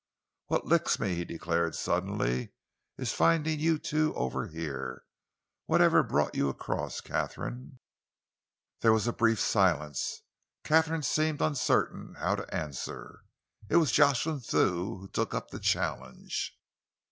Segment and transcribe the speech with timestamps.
[0.47, 2.53] "What licks me," he declared suddenly,
[2.97, 5.03] "is finding you two over here.
[5.67, 7.77] What ever brought you across, Katharine?"
[8.79, 10.23] There was a brief silence.
[10.63, 13.25] Katharine seemed uncertain how to answer.
[13.69, 16.57] It was Jocelyn Thew who took up the challenge.